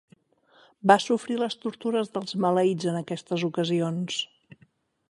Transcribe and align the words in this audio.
Va 0.91 0.95
sofrir 1.03 1.37
les 1.41 1.57
tortures 1.65 2.09
dels 2.17 2.35
maleïts 2.47 2.89
en 2.95 2.99
aquestes 3.05 3.47
ocasions. 3.51 4.19